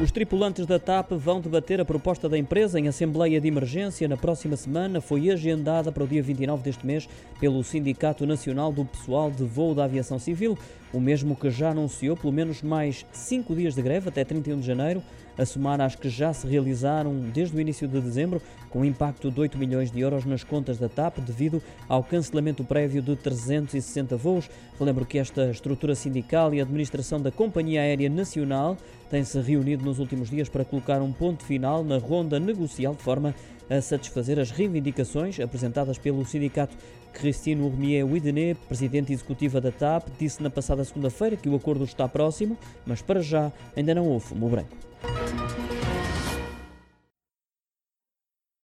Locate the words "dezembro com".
18.00-18.84